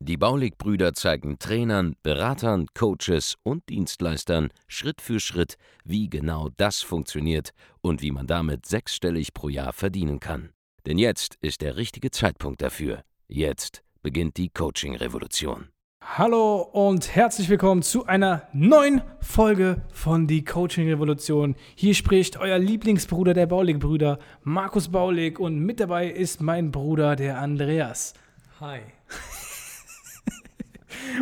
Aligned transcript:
Die 0.00 0.16
Baulig-Brüder 0.16 0.94
zeigen 0.94 1.38
Trainern, 1.38 1.94
Beratern, 2.02 2.66
Coaches 2.74 3.36
und 3.42 3.68
Dienstleistern 3.68 4.48
Schritt 4.66 5.00
für 5.00 5.20
Schritt, 5.20 5.56
wie 5.84 6.08
genau 6.08 6.48
das 6.56 6.80
funktioniert 6.80 7.50
und 7.80 8.02
wie 8.02 8.10
man 8.10 8.26
damit 8.26 8.66
sechsstellig 8.66 9.32
pro 9.34 9.48
Jahr 9.48 9.72
verdienen 9.72 10.20
kann. 10.20 10.50
Denn 10.86 10.98
jetzt 10.98 11.36
ist 11.40 11.60
der 11.60 11.76
richtige 11.76 12.10
Zeitpunkt 12.10 12.62
dafür. 12.62 13.02
Jetzt 13.28 13.82
beginnt 14.02 14.36
die 14.36 14.48
Coaching-Revolution. 14.48 15.68
Hallo 16.02 16.62
und 16.62 17.14
herzlich 17.14 17.50
willkommen 17.50 17.82
zu 17.82 18.06
einer 18.06 18.48
neuen 18.54 19.02
Folge 19.20 19.82
von 19.92 20.26
Die 20.26 20.42
Coaching 20.44 20.88
Revolution. 20.88 21.54
Hier 21.74 21.94
spricht 21.94 22.38
euer 22.38 22.58
Lieblingsbruder 22.58 23.34
der 23.34 23.46
Baulig-Brüder, 23.46 24.18
Markus 24.42 24.88
Baulig, 24.88 25.38
und 25.38 25.58
mit 25.60 25.78
dabei 25.78 26.10
ist 26.10 26.40
mein 26.40 26.72
Bruder, 26.72 27.16
der 27.16 27.38
Andreas. 27.38 28.14
Hi. 28.60 28.80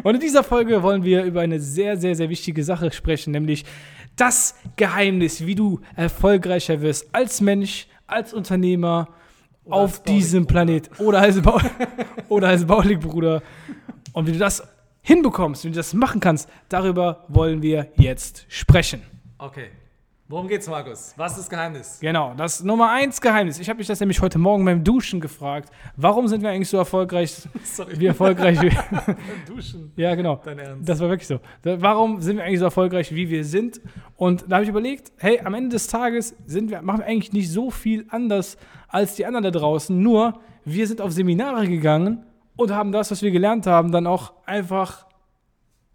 Und 0.03 0.15
in 0.15 0.21
dieser 0.21 0.43
Folge 0.45 0.83
wollen 0.83 1.05
wir 1.05 1.25
über 1.25 1.41
eine 1.41 1.61
sehr, 1.61 1.97
sehr, 1.97 2.15
sehr 2.15 2.29
wichtige 2.29 2.65
Sache 2.65 2.91
sprechen, 2.93 3.33
nämlich 3.33 3.65
das 4.17 4.57
Geheimnis, 4.77 5.47
wie 5.47 5.55
du 5.55 5.81
erfolgreicher 5.97 6.81
wirst 6.81 7.15
als 7.15 7.41
Mensch, 7.41 7.87
als 8.07 8.35
Unternehmer 8.35 9.09
Oder 9.65 9.77
auf 9.77 9.99
als 9.99 10.03
diesem 10.05 10.47
Planet 10.47 10.91
oder 10.99 11.21
als, 11.21 11.41
Bau 11.41 11.61
oder 12.29 12.49
als 12.49 12.67
Baulig-Bruder. 12.67 13.43
Und 14.13 14.27
wie 14.27 14.33
du 14.33 14.39
das 14.39 14.63
hinbekommst, 15.03 15.65
wie 15.65 15.69
du 15.71 15.77
das 15.77 15.95
machen 15.95 16.21
kannst, 16.21 16.49
darüber 16.69 17.25
wollen 17.29 17.63
wir 17.63 17.89
jetzt 17.97 18.45
sprechen. 18.49 19.03
Okay. 19.39 19.69
Worum 20.31 20.47
geht's, 20.47 20.69
Markus? 20.69 21.15
Was 21.17 21.33
ist 21.33 21.39
das 21.39 21.49
Geheimnis? 21.49 22.01
Genau, 22.03 22.35
das 22.37 22.63
Nummer 22.63 22.91
eins 22.91 23.19
Geheimnis. 23.19 23.59
Ich 23.61 23.71
habe 23.71 23.79
mich 23.79 23.87
das 23.87 23.99
nämlich 23.99 24.21
heute 24.21 24.39
Morgen 24.39 24.63
beim 24.63 24.85
Duschen 24.85 25.23
gefragt. 25.23 25.71
Warum 25.97 26.29
sind 26.29 26.43
wir 26.43 26.51
eigentlich 26.51 26.69
so 26.69 26.77
erfolgreich, 26.77 27.49
Sorry. 27.65 27.99
wie 27.99 28.05
erfolgreich 28.05 28.61
wir, 28.61 28.71
Duschen. 29.47 29.91
Ja, 29.97 30.15
genau. 30.15 30.39
Dein 30.45 30.59
Ernst? 30.59 30.87
Das 30.87 31.01
war 31.01 31.09
wirklich 31.09 31.29
so. 31.29 31.41
Warum 31.63 32.21
sind 32.21 32.37
wir 32.37 32.45
eigentlich 32.45 32.59
so 32.59 32.67
erfolgreich, 32.67 33.15
wie 33.15 33.31
wir 33.31 33.43
sind? 33.43 33.81
Und 34.17 34.45
da 34.47 34.57
habe 34.57 34.65
ich 34.65 34.69
überlegt, 34.69 35.13
hey, 35.17 35.41
am 35.43 35.55
Ende 35.55 35.71
des 35.71 35.87
Tages 35.87 36.37
sind 36.45 36.69
wir, 36.69 36.83
machen 36.83 36.99
wir 36.99 37.07
eigentlich 37.07 37.33
nicht 37.33 37.51
so 37.51 37.71
viel 37.71 38.05
anders 38.11 38.59
als 38.89 39.15
die 39.15 39.25
anderen 39.25 39.45
da 39.45 39.51
draußen. 39.51 39.99
Nur, 39.99 40.39
wir 40.63 40.87
sind 40.87 41.01
auf 41.01 41.13
Seminare 41.13 41.67
gegangen 41.67 42.27
und 42.55 42.71
haben 42.71 42.93
das, 42.93 43.11
was 43.11 43.23
wir 43.23 43.31
gelernt 43.31 43.67
haben, 43.67 43.93
dann 43.93 44.07
auch 44.07 44.35
einfach 44.45 45.07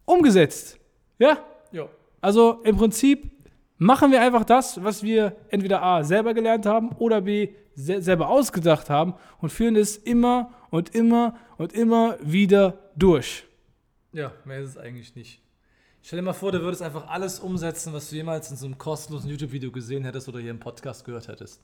umgesetzt. 0.06 0.80
Ja? 1.20 1.38
Ja. 1.72 1.86
Also 2.20 2.62
im 2.64 2.78
Prinzip 2.78 3.30
machen 3.78 4.12
wir 4.12 4.22
einfach 4.22 4.44
das, 4.44 4.84
was 4.84 5.04
wir 5.04 5.36
entweder 5.50 5.84
A 5.84 6.04
selber 6.04 6.34
gelernt 6.34 6.66
haben 6.66 6.90
oder 6.98 7.22
B 7.22 7.50
se 7.76 8.02
selber 8.02 8.30
ausgedacht 8.30 8.90
haben 8.90 9.16
und 9.40 9.52
führen 9.52 9.76
es 9.76 9.98
immer 9.98 10.52
und 10.70 10.94
immer 10.94 11.36
und 11.58 11.74
immer 11.74 12.18
wieder 12.22 12.78
durch. 12.96 13.46
Ja, 14.12 14.32
mehr 14.46 14.60
ist 14.60 14.72
es 14.72 14.78
eigentlich 14.78 15.16
nicht. 15.16 15.42
Stell 16.04 16.20
dir 16.20 16.24
mal 16.24 16.34
vor, 16.34 16.52
du 16.52 16.62
würdest 16.62 16.82
einfach 16.82 17.08
alles 17.08 17.40
umsetzen, 17.40 17.94
was 17.94 18.10
du 18.10 18.18
jemals 18.18 18.52
in 18.52 18.58
so 18.58 18.66
einem 18.66 18.78
kostenlosen 18.78 19.30
YouTube-Video 19.30 19.72
gesehen 19.72 20.04
hättest 20.04 20.28
oder 20.28 20.40
hier 20.40 20.52
im 20.52 20.60
Podcast 20.60 21.06
gehört 21.06 21.28
hättest. 21.30 21.62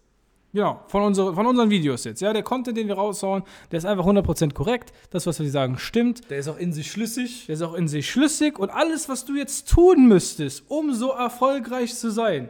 Genau, 0.51 0.83
von, 0.87 1.03
unsere, 1.03 1.35
von 1.35 1.45
unseren 1.45 1.69
Videos 1.69 2.03
jetzt. 2.05 2.21
Ja, 2.21 2.33
der 2.33 2.41
Content, 2.41 2.75
den 2.75 2.87
wir 2.87 2.95
raushauen, 2.95 3.43
der 3.71 3.77
ist 3.77 3.85
einfach 3.85 4.05
100% 4.05 4.53
korrekt. 4.53 4.91
Das, 5.11 5.27
was 5.27 5.39
wir 5.39 5.49
sagen, 5.51 5.77
stimmt. 5.77 6.29
Der 6.31 6.39
ist 6.39 6.47
auch 6.47 6.57
in 6.57 6.73
sich 6.73 6.91
schlüssig. 6.91 7.45
Der 7.45 7.53
ist 7.53 7.61
auch 7.61 7.75
in 7.75 7.87
sich 7.87 8.09
schlüssig. 8.09 8.57
Und 8.57 8.71
alles, 8.71 9.09
was 9.09 9.25
du 9.25 9.35
jetzt 9.35 9.69
tun 9.69 10.07
müsstest, 10.07 10.63
um 10.67 10.93
so 10.93 11.11
erfolgreich 11.11 11.95
zu 11.95 12.09
sein, 12.09 12.49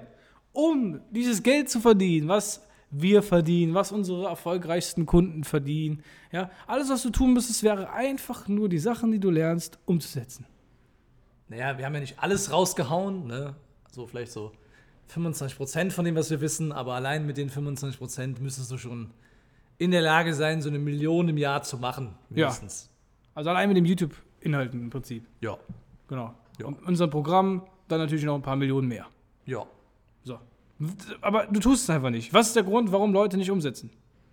um 0.54 1.02
dieses 1.12 1.44
Geld 1.44 1.70
zu 1.70 1.82
verdienen, 1.82 2.30
was 2.30 2.66
wir 2.90 3.22
verdienen, 3.22 3.74
was 3.74 3.92
unsere 3.92 4.28
erfolgreichsten 4.28 5.06
Kunden 5.06 5.44
verdienen, 5.44 6.02
ja, 6.32 6.50
alles, 6.68 6.90
was 6.90 7.04
du 7.04 7.10
tun 7.10 7.34
müsstest, 7.34 7.64
wäre 7.64 7.92
einfach 7.92 8.48
nur 8.48 8.70
die 8.70 8.80
Sachen, 8.80 9.12
die 9.12 9.20
du 9.20 9.30
lernst, 9.30 9.78
umzusetzen. 9.86 10.46
Naja, 11.50 11.78
wir 11.78 11.86
haben 11.86 11.94
ja 11.96 12.00
nicht 12.00 12.20
alles 12.20 12.52
rausgehauen, 12.52 13.28
ne? 13.28 13.56
So 13.92 14.08
vielleicht 14.08 14.32
so 14.32 14.52
25% 15.14 15.92
von 15.92 16.06
dem, 16.06 16.16
was 16.16 16.30
wir 16.30 16.42
wissen, 16.42 16.72
aber 16.72 16.94
allein 16.94 17.26
mit 17.26 17.38
den 17.38 17.50
25% 17.50 18.40
müsstest 18.42 18.72
du 18.72 18.78
schon 18.78 19.12
in 19.78 19.92
der 19.92 20.02
Lage 20.02 20.34
sein, 20.34 20.62
so 20.62 20.70
eine 20.70 20.80
Million 20.80 21.30
im 21.30 21.38
Jahr 21.38 21.64
zu 21.64 21.78
machen, 21.78 22.16
Ja. 22.30 22.48
mindestens. 22.48 22.90
Also 23.34 23.50
allein 23.50 23.70
mit 23.70 23.78
dem 23.78 23.86
YouTube-Inhalten 23.86 24.82
im 24.82 24.90
Prinzip. 24.90 25.26
Ja. 25.42 25.58
Genau. 26.08 26.34
Ja. 26.60 26.66
Und 26.68 26.84
unser 26.86 27.08
Programm 27.08 27.64
dann 27.88 28.00
natürlich 28.00 28.26
noch 28.26 28.36
ein 28.36 28.42
paar 28.42 28.56
Millionen 28.56 28.88
mehr. 28.88 29.08
Ja. 29.46 29.66
So. 30.24 30.40
Aber 31.22 31.48
du 31.48 31.60
tust 31.60 31.84
es 31.84 31.90
einfach 31.90 32.10
nicht. 32.10 32.34
Was 32.34 32.48
ist 32.48 32.56
der 32.56 32.64
Grund, 32.64 32.92
warum 32.92 33.14
Leute 33.14 33.38
nicht 33.38 33.50
umsetzen? 33.52 33.90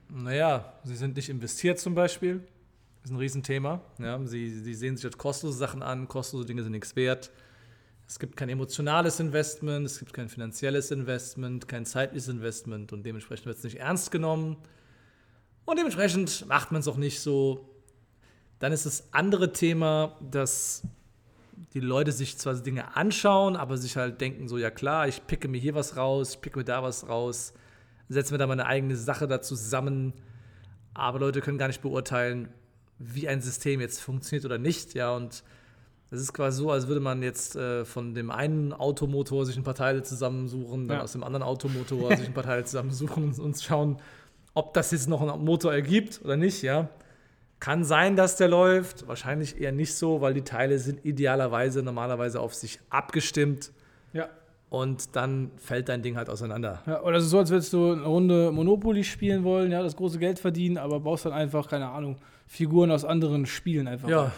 Naja, 0.08 0.72
sie 0.84 0.94
sind 0.97 1.16
nicht 1.16 1.28
investiert 1.28 1.78
zum 1.78 1.94
Beispiel. 1.94 2.41
Das 3.03 3.10
ist 3.10 3.16
ein 3.16 3.19
Riesenthema. 3.19 3.81
Ja, 3.98 4.20
sie, 4.26 4.50
sie 4.50 4.75
sehen 4.75 4.97
sich 4.97 5.06
als 5.06 5.16
kostenlose 5.19 5.58
Sachen 5.58 5.82
an, 5.82 6.08
kostenlose 6.08 6.47
Dinge 6.47 6.62
sind 6.62 6.72
nichts 6.72 6.97
wert. 6.97 7.31
Es 8.09 8.19
gibt 8.21 8.37
kein 8.37 8.49
emotionales 8.49 9.19
Investment, 9.19 9.84
es 9.84 9.99
gibt 9.99 10.12
kein 10.12 10.28
finanzielles 10.28 10.91
Investment, 10.93 11.67
kein 11.67 11.84
zeitliches 11.84 12.28
Investment 12.28 12.93
und 12.93 13.05
dementsprechend 13.05 13.47
wird 13.47 13.59
es 13.59 13.65
nicht 13.65 13.81
ernst 13.81 14.12
genommen. 14.12 14.56
Und 15.65 15.77
dementsprechend 15.77 16.47
macht 16.47 16.71
man 16.71 16.81
es 16.81 16.89
auch 16.89 16.97
nicht 16.97 17.21
so. 17.21 17.69
Dann 18.61 18.72
ist 18.72 18.87
das 18.87 19.12
andere 19.12 19.53
Thema, 19.53 20.17
dass 20.31 20.83
die 21.75 21.81
Leute 21.81 22.12
sich 22.12 22.39
zwar 22.39 22.55
Dinge 22.55 22.97
anschauen, 22.97 23.56
aber 23.56 23.77
sich 23.77 23.97
halt 23.97 24.21
denken, 24.21 24.47
so 24.49 24.56
ja 24.56 24.71
klar, 24.71 25.09
ich 25.09 25.27
picke 25.27 25.49
mir 25.49 25.59
hier 25.59 25.75
was 25.75 25.97
raus, 25.97 26.34
ich 26.34 26.41
picke 26.41 26.59
mir 26.59 26.65
da 26.65 26.83
was 26.83 27.09
raus, 27.09 27.55
setze 28.09 28.33
mir 28.33 28.38
da 28.38 28.47
meine 28.47 28.67
eigene 28.67 28.97
Sache 28.97 29.27
da 29.27 29.41
zusammen. 29.41 30.12
Aber 30.94 31.19
Leute 31.19 31.41
können 31.41 31.59
gar 31.59 31.67
nicht 31.67 31.83
beurteilen, 31.83 32.49
wie 32.99 33.28
ein 33.28 33.41
System 33.43 33.81
jetzt 33.81 34.00
funktioniert 34.00 34.44
oder 34.44 34.59
nicht. 34.59 34.94
Ja, 34.94 35.15
und 35.15 35.43
es 36.11 36.21
ist 36.21 36.33
quasi 36.33 36.59
so, 36.62 36.71
als 36.71 36.87
würde 36.87 37.00
man 37.00 37.22
jetzt 37.22 37.56
äh, 37.56 37.84
von 37.84 38.15
dem 38.15 38.31
einen 38.31 38.72
Automotor 38.72 39.44
sich 39.44 39.56
ein 39.56 39.65
paar 39.65 39.75
Teile 39.75 40.03
zusammensuchen, 40.03 40.87
dann 40.89 40.99
Ja. 40.99 41.03
aus 41.05 41.12
dem 41.12 41.25
anderen 41.25 41.43
Automotor 41.43 42.17
sich 42.17 42.27
ein 42.28 42.34
paar 42.34 42.44
Teile 42.44 42.65
zusammensuchen 42.65 43.25
und 43.25 43.39
uns 43.41 43.65
schauen, 43.65 43.97
ob 44.55 44.72
das 44.75 44.93
jetzt 44.93 45.09
noch 45.09 45.21
einen 45.21 45.44
Motor 45.44 45.72
ergibt 45.75 46.21
oder 46.25 46.37
nicht, 46.37 46.62
ja. 46.62 46.89
Kann 47.59 47.84
sein, 47.84 48.17
dass 48.17 48.37
der 48.37 48.49
läuft, 48.49 49.09
wahrscheinlich 49.09 49.61
eher 49.61 49.72
nicht 49.72 49.94
so, 49.94 50.21
weil 50.21 50.34
die 50.34 50.43
Teile 50.43 50.78
sind 50.78 51.05
idealerweise 51.05 51.83
normalerweise 51.83 52.38
auf 52.41 52.55
sich 52.55 52.78
abgestimmt 52.91 53.73
Ja. 54.12 54.28
und 54.71 55.17
dann 55.17 55.50
fällt 55.56 55.88
dein 55.88 56.03
Ding 56.03 56.17
halt 56.17 56.28
auseinander. 56.31 56.83
ja 56.87 57.03
oder 57.03 57.17
es 57.17 57.25
ist 57.25 57.31
so, 57.31 57.38
als 57.38 57.50
würdest 57.50 57.73
du 57.73 57.93
eine 57.93 58.05
Runde 58.05 58.53
Monopoly 58.53 59.03
spielen 59.05 59.43
wollen, 59.43 59.73
ja, 59.73 59.83
das 59.83 59.97
große 59.97 60.19
Geld 60.19 60.38
verdienen, 60.38 60.77
aber 60.78 61.00
baust 61.00 61.25
dann 61.25 61.33
einfach, 61.33 61.67
keine 61.69 61.88
Ahnung, 61.88 62.17
Figuren 62.49 62.93
aus 62.93 63.05
anderen 63.05 63.45
Spielen 63.45 63.89
einfach. 63.89 64.09
Ja, 64.09 64.33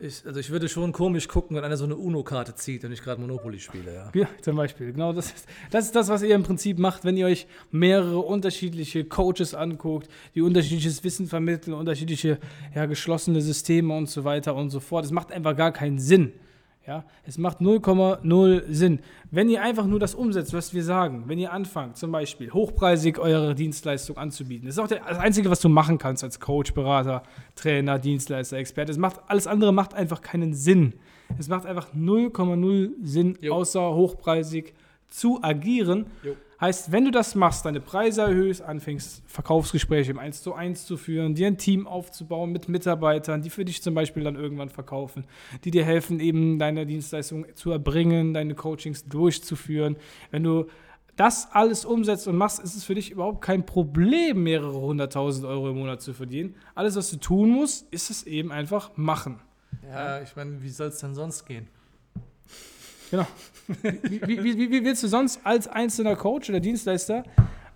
ich, 0.00 0.26
also 0.26 0.38
ich 0.38 0.50
würde 0.50 0.68
schon 0.68 0.92
komisch 0.92 1.28
gucken, 1.28 1.56
wenn 1.56 1.64
einer 1.64 1.78
so 1.78 1.84
eine 1.84 1.96
UNO-Karte 1.96 2.54
zieht, 2.54 2.82
wenn 2.82 2.92
ich 2.92 3.02
gerade 3.02 3.20
Monopoly 3.22 3.58
spiele, 3.58 3.94
ja. 3.94 4.10
Ja, 4.14 4.28
zum 4.42 4.56
Beispiel. 4.56 4.92
Genau, 4.92 5.14
das 5.14 5.32
ist, 5.32 5.48
das 5.70 5.86
ist 5.86 5.96
das, 5.96 6.08
was 6.08 6.22
ihr 6.22 6.34
im 6.34 6.42
Prinzip 6.42 6.78
macht, 6.78 7.04
wenn 7.04 7.16
ihr 7.16 7.26
euch 7.26 7.46
mehrere 7.70 8.18
unterschiedliche 8.18 9.04
Coaches 9.04 9.54
anguckt, 9.54 10.08
die 10.34 10.42
unterschiedliches 10.42 11.02
Wissen 11.04 11.26
vermitteln, 11.26 11.72
unterschiedliche 11.72 12.38
ja, 12.74 12.84
geschlossene 12.84 13.40
Systeme 13.40 13.96
und 13.96 14.10
so 14.10 14.24
weiter 14.24 14.54
und 14.54 14.68
so 14.68 14.80
fort. 14.80 15.06
Es 15.06 15.10
macht 15.10 15.32
einfach 15.32 15.56
gar 15.56 15.72
keinen 15.72 15.98
Sinn. 15.98 16.34
Ja, 16.86 17.04
es 17.24 17.38
macht 17.38 17.60
0,0 17.60 18.62
Sinn. 18.68 18.98
Wenn 19.30 19.48
ihr 19.48 19.62
einfach 19.62 19.86
nur 19.86 19.98
das 19.98 20.14
umsetzt, 20.14 20.52
was 20.52 20.74
wir 20.74 20.84
sagen, 20.84 21.24
wenn 21.28 21.38
ihr 21.38 21.50
anfangt, 21.50 21.96
zum 21.96 22.12
Beispiel 22.12 22.52
hochpreisig 22.52 23.18
eure 23.18 23.54
Dienstleistung 23.54 24.18
anzubieten, 24.18 24.66
das 24.66 24.76
ist 24.76 24.78
auch 24.78 24.88
das 24.88 25.18
Einzige, 25.18 25.48
was 25.50 25.60
du 25.60 25.70
machen 25.70 25.96
kannst 25.96 26.22
als 26.24 26.40
Coach, 26.40 26.74
Berater, 26.74 27.22
Trainer, 27.54 27.98
Dienstleister, 27.98 28.58
Experte. 28.58 28.92
Es 28.92 28.98
macht, 28.98 29.20
alles 29.28 29.46
andere 29.46 29.72
macht 29.72 29.94
einfach 29.94 30.20
keinen 30.20 30.52
Sinn. 30.52 30.92
Es 31.38 31.48
macht 31.48 31.64
einfach 31.64 31.94
0,0 31.94 32.90
Sinn, 33.02 33.38
Jo. 33.40 33.54
außer 33.54 33.94
hochpreisig 33.94 34.74
zu 35.08 35.38
agieren. 35.42 36.04
Jo. 36.22 36.36
Heißt, 36.64 36.92
wenn 36.92 37.04
du 37.04 37.10
das 37.10 37.34
machst, 37.34 37.66
deine 37.66 37.82
Preise 37.82 38.22
erhöhst, 38.22 38.62
anfängst, 38.62 39.22
Verkaufsgespräche 39.26 40.12
im 40.12 40.18
1 40.18 40.42
zu 40.42 40.54
1 40.54 40.86
zu 40.86 40.96
führen, 40.96 41.34
dir 41.34 41.46
ein 41.46 41.58
Team 41.58 41.86
aufzubauen 41.86 42.52
mit 42.52 42.70
Mitarbeitern, 42.70 43.42
die 43.42 43.50
für 43.50 43.66
dich 43.66 43.82
zum 43.82 43.92
Beispiel 43.92 44.24
dann 44.24 44.34
irgendwann 44.34 44.70
verkaufen, 44.70 45.26
die 45.64 45.70
dir 45.70 45.84
helfen, 45.84 46.20
eben 46.20 46.58
deine 46.58 46.86
Dienstleistung 46.86 47.44
zu 47.54 47.70
erbringen, 47.70 48.32
deine 48.32 48.54
Coachings 48.54 49.06
durchzuführen. 49.06 49.96
Wenn 50.30 50.42
du 50.42 50.64
das 51.16 51.48
alles 51.52 51.84
umsetzt 51.84 52.28
und 52.28 52.38
machst, 52.38 52.60
ist 52.60 52.74
es 52.74 52.84
für 52.84 52.94
dich 52.94 53.10
überhaupt 53.10 53.42
kein 53.42 53.66
Problem, 53.66 54.42
mehrere 54.42 54.80
hunderttausend 54.80 55.44
Euro 55.44 55.68
im 55.68 55.76
Monat 55.76 56.00
zu 56.00 56.14
verdienen. 56.14 56.54
Alles, 56.74 56.96
was 56.96 57.10
du 57.10 57.18
tun 57.18 57.50
musst, 57.50 57.92
ist 57.92 58.08
es 58.08 58.22
eben 58.22 58.50
einfach 58.50 58.96
machen. 58.96 59.38
Ja, 59.86 60.22
ich 60.22 60.34
meine, 60.34 60.62
wie 60.62 60.70
soll 60.70 60.88
es 60.88 60.96
denn 60.96 61.14
sonst 61.14 61.44
gehen? 61.44 61.68
Genau. 63.14 63.26
Wie, 64.02 64.20
wie, 64.44 64.56
wie, 64.58 64.70
wie 64.70 64.84
willst 64.84 65.02
du 65.02 65.08
sonst 65.08 65.40
als 65.44 65.66
einzelner 65.68 66.16
Coach 66.16 66.50
oder 66.50 66.60
Dienstleister 66.60 67.24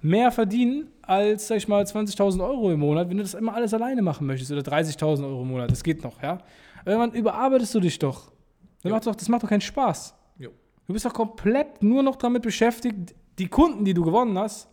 mehr 0.02 0.30
verdienen 0.30 0.88
als, 1.02 1.48
sag 1.48 1.56
ich 1.56 1.66
mal, 1.68 1.82
20.000 1.82 2.44
Euro 2.46 2.70
im 2.70 2.80
Monat, 2.80 3.08
wenn 3.08 3.16
du 3.16 3.22
das 3.22 3.34
immer 3.34 3.54
alles 3.54 3.72
alleine 3.72 4.02
machen 4.02 4.26
möchtest 4.26 4.52
oder 4.52 4.60
30.000 4.60 5.24
Euro 5.24 5.42
im 5.42 5.48
Monat? 5.48 5.70
Das 5.70 5.82
geht 5.82 6.04
noch, 6.04 6.22
ja? 6.22 6.38
Irgendwann 6.84 7.12
überarbeitest 7.12 7.74
du 7.74 7.80
dich 7.80 7.98
doch. 7.98 8.32
Das, 8.82 8.92
macht 8.92 9.06
doch. 9.06 9.14
das 9.16 9.28
macht 9.28 9.42
doch 9.42 9.48
keinen 9.48 9.60
Spaß. 9.62 10.14
Jo. 10.38 10.50
Du 10.86 10.92
bist 10.92 11.04
doch 11.06 11.14
komplett 11.14 11.82
nur 11.82 12.02
noch 12.02 12.16
damit 12.16 12.42
beschäftigt, 12.42 13.14
die 13.38 13.48
Kunden, 13.48 13.84
die 13.84 13.94
du 13.94 14.02
gewonnen 14.04 14.38
hast, 14.38 14.68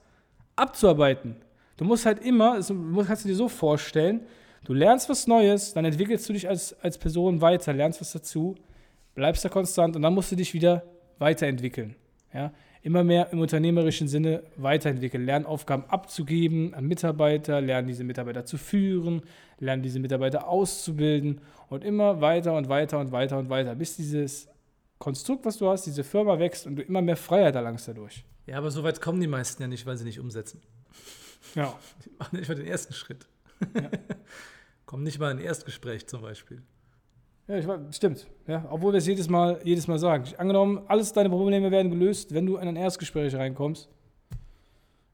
abzuarbeiten. 0.56 1.38
Du 1.78 1.86
musst 1.86 2.06
halt 2.06 2.20
immer, 2.20 2.58
das 2.58 2.72
musst- 2.72 3.08
kannst 3.08 3.24
du 3.26 3.30
dir 3.30 3.36
so 3.36 3.48
vorstellen, 3.48 4.22
du 4.66 4.74
lernst 4.74 5.10
was 5.10 5.28
Neues, 5.28 5.74
dann 5.74 5.86
entwickelst 5.86 6.28
du 6.30 6.34
dich 6.34 6.48
als, 6.48 6.74
als 6.82 6.98
Person 6.98 7.42
weiter, 7.42 7.74
lernst 7.74 8.02
was 8.02 8.12
dazu, 8.12 8.56
bleibst 9.16 9.44
da 9.44 9.50
konstant 9.50 9.96
und 9.96 10.02
dann 10.02 10.14
musst 10.14 10.32
du 10.32 10.36
dich 10.36 10.54
wieder 10.54 10.84
weiterentwickeln. 11.18 11.96
Ja? 12.34 12.54
Immer 12.84 13.04
mehr 13.04 13.32
im 13.32 13.40
unternehmerischen 13.40 14.08
Sinne 14.08 14.44
weiterentwickeln, 14.58 15.26
lernen 15.26 15.46
Aufgaben 15.46 15.86
abzugeben 15.86 16.74
an 16.76 16.86
Mitarbeiter, 16.86 17.60
lernen 17.62 17.88
diese 17.88 18.04
Mitarbeiter 18.04 18.46
zu 18.46 18.58
führen, 18.58 19.24
lernen 19.58 19.82
diese 19.82 20.00
Mitarbeiter 20.00 20.48
auszubilden 20.48 21.42
und 21.70 21.84
immer 21.84 22.22
weiter 22.22 22.56
und 22.56 22.70
weiter 22.70 23.00
und 23.00 23.12
weiter 23.12 23.40
und 23.40 23.50
weiter, 23.50 23.74
bis 23.74 23.96
dieses 23.96 24.48
Konstrukt, 25.00 25.46
was 25.46 25.58
du 25.58 25.68
hast, 25.68 25.86
diese 25.86 26.04
Firma 26.04 26.38
wächst 26.38 26.68
und 26.68 26.76
du 26.76 26.84
immer 26.84 27.02
mehr 27.02 27.18
Freiheit 27.18 27.56
erlangst 27.56 27.88
dadurch. 27.88 28.24
Ja, 28.46 28.58
aber 28.58 28.70
so 28.70 28.84
weit 28.84 29.02
kommen 29.02 29.20
die 29.20 29.28
meisten 29.28 29.62
ja 29.64 29.68
nicht, 29.68 29.86
weil 29.86 29.98
sie 29.98 30.04
nicht 30.04 30.20
umsetzen. 30.20 30.62
Ja. 31.56 31.78
Die 32.06 32.12
machen 32.18 32.38
nicht 32.38 32.48
mal 32.48 32.56
den 32.56 32.68
ersten 32.68 32.94
Schritt. 32.94 33.28
kommen 34.86 35.04
nicht 35.04 35.20
mal 35.20 35.32
in 35.32 35.38
ein 35.38 35.44
Erstgespräch 35.44 36.08
zum 36.08 36.22
Beispiel. 36.22 36.62
Ja, 37.48 37.58
ich 37.58 37.96
stimmt. 37.96 38.28
Ja, 38.48 38.66
obwohl 38.72 38.94
wir 38.94 38.98
es 38.98 39.06
jedes 39.06 39.30
Mal, 39.30 39.60
jedes 39.64 39.88
Mal 39.88 40.00
sagen. 40.00 40.26
Angenommen, 40.38 40.82
alles 40.88 41.14
deine 41.14 41.30
Probleme 41.30 41.70
werden 41.70 41.92
gelöst, 41.92 42.34
wenn 42.34 42.46
du 42.46 42.58
in 42.58 42.68
ein 42.68 42.76
Erstgespräch 42.76 43.36
reinkommst. 43.36 43.88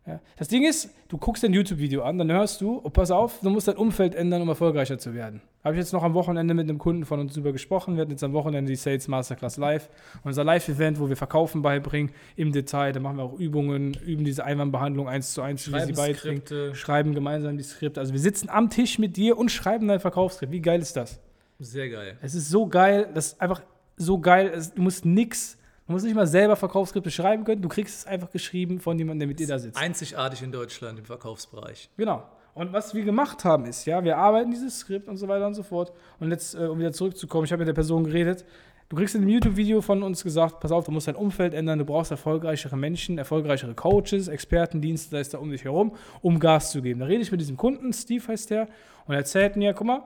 Ja. 0.07 0.19
Das 0.37 0.47
Ding 0.47 0.65
ist, 0.65 0.89
du 1.09 1.17
guckst 1.17 1.45
ein 1.45 1.53
YouTube-Video 1.53 2.01
an, 2.01 2.17
dann 2.17 2.31
hörst 2.31 2.59
du, 2.61 2.81
oh, 2.83 2.89
pass 2.89 3.11
auf, 3.11 3.39
du 3.41 3.49
musst 3.51 3.67
dein 3.67 3.77
Umfeld 3.77 4.15
ändern, 4.15 4.41
um 4.41 4.49
erfolgreicher 4.49 4.97
zu 4.97 5.13
werden. 5.13 5.41
Habe 5.63 5.75
ich 5.75 5.79
jetzt 5.79 5.93
noch 5.93 6.01
am 6.01 6.15
Wochenende 6.15 6.55
mit 6.55 6.67
einem 6.67 6.79
Kunden 6.79 7.05
von 7.05 7.19
uns 7.19 7.33
drüber 7.33 7.51
gesprochen. 7.51 7.95
Wir 7.95 8.01
hatten 8.01 8.11
jetzt 8.11 8.23
am 8.23 8.33
Wochenende 8.33 8.71
die 8.71 8.75
Sales 8.75 9.07
Masterclass 9.07 9.57
Live. 9.57 9.89
Unser 10.23 10.43
Live-Event, 10.43 10.99
wo 10.99 11.07
wir 11.07 11.15
Verkaufen 11.15 11.61
beibringen 11.61 12.11
im 12.35 12.51
Detail. 12.51 12.93
Da 12.93 12.99
machen 12.99 13.17
wir 13.17 13.23
auch 13.23 13.37
Übungen, 13.37 13.93
üben 14.05 14.25
diese 14.25 14.43
Einwandbehandlung 14.43 15.07
eins 15.07 15.33
zu 15.33 15.43
eins, 15.43 15.67
wie 15.67 15.73
wir 15.73 15.85
sie 15.85 15.93
beibringen 15.93 16.41
Skripte. 16.41 16.73
schreiben 16.73 17.13
gemeinsam 17.13 17.57
die 17.57 17.63
Skripte. 17.63 17.99
Also 17.99 18.13
wir 18.13 18.19
sitzen 18.19 18.49
am 18.49 18.71
Tisch 18.71 18.97
mit 18.97 19.17
dir 19.17 19.37
und 19.37 19.51
schreiben 19.51 19.87
dein 19.87 19.99
Verkaufsskript. 19.99 20.51
Wie 20.51 20.61
geil 20.61 20.81
ist 20.81 20.97
das? 20.97 21.19
Sehr 21.63 21.89
geil. 21.89 22.17
Es 22.23 22.33
ist 22.33 22.49
so 22.49 22.65
geil, 22.65 23.07
das 23.13 23.27
ist 23.27 23.41
einfach 23.41 23.61
so 23.95 24.19
geil. 24.19 24.59
Du 24.75 24.81
musst 24.81 25.05
nix, 25.05 25.59
du 25.85 25.93
musst 25.93 26.05
nicht 26.05 26.15
mal 26.15 26.25
selber 26.25 26.55
Verkaufsskripte 26.55 27.11
schreiben 27.11 27.43
können. 27.43 27.61
Du 27.61 27.69
kriegst 27.69 27.99
es 27.99 28.07
einfach 28.07 28.31
geschrieben 28.31 28.79
von 28.79 28.97
jemandem, 28.97 29.19
der 29.19 29.27
mit 29.27 29.39
dir 29.39 29.45
da 29.45 29.59
sitzt. 29.59 29.77
Einzigartig 29.77 30.41
in 30.41 30.51
Deutschland 30.51 30.97
im 30.97 31.05
Verkaufsbereich. 31.05 31.91
Genau. 31.97 32.23
Und 32.55 32.73
was 32.73 32.95
wir 32.95 33.03
gemacht 33.03 33.45
haben 33.45 33.65
ist, 33.65 33.85
ja, 33.85 34.03
wir 34.03 34.17
arbeiten 34.17 34.49
dieses 34.49 34.79
Skript 34.79 35.07
und 35.07 35.17
so 35.17 35.27
weiter 35.27 35.45
und 35.45 35.53
so 35.53 35.61
fort. 35.61 35.93
Und 36.19 36.31
jetzt, 36.31 36.55
äh, 36.55 36.65
um 36.65 36.79
wieder 36.79 36.93
zurückzukommen, 36.93 37.45
ich 37.45 37.51
habe 37.51 37.59
mit 37.59 37.67
der 37.67 37.73
Person 37.73 38.05
geredet. 38.05 38.43
Du 38.89 38.95
kriegst 38.95 39.13
in 39.13 39.21
dem 39.21 39.29
YouTube-Video 39.29 39.81
von 39.81 40.01
uns 40.01 40.23
gesagt, 40.23 40.61
pass 40.61 40.71
auf, 40.71 40.85
du 40.85 40.91
musst 40.91 41.07
dein 41.07 41.15
Umfeld 41.15 41.53
ändern, 41.53 41.77
du 41.77 41.85
brauchst 41.85 42.09
erfolgreichere 42.09 42.75
Menschen, 42.75 43.19
erfolgreichere 43.19 43.75
Coaches, 43.75 44.27
Experten, 44.27 44.81
Dienstleister 44.81 45.39
um 45.39 45.51
dich 45.51 45.63
herum, 45.63 45.95
um 46.21 46.39
Gas 46.39 46.71
zu 46.71 46.81
geben. 46.81 47.01
Da 47.01 47.05
rede 47.05 47.21
ich 47.21 47.31
mit 47.31 47.39
diesem 47.39 47.55
Kunden, 47.55 47.93
Steve 47.93 48.27
heißt 48.27 48.49
der, 48.49 48.67
und 49.05 49.13
er 49.13 49.19
erzählt 49.19 49.55
mir, 49.55 49.73
guck 49.73 49.87
mal, 49.87 50.03